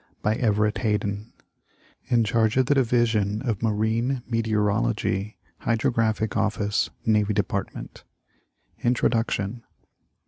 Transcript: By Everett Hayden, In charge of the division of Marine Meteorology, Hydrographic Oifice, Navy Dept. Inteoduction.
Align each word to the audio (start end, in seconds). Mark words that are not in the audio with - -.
By 0.23 0.33
Everett 0.33 0.79
Hayden, 0.79 1.31
In 2.07 2.23
charge 2.23 2.57
of 2.57 2.65
the 2.65 2.73
division 2.73 3.43
of 3.43 3.61
Marine 3.61 4.23
Meteorology, 4.27 5.37
Hydrographic 5.59 6.31
Oifice, 6.31 6.89
Navy 7.05 7.35
Dept. 7.35 8.01
Inteoduction. 8.83 9.61